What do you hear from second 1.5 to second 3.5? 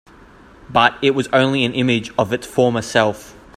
an image of its former self.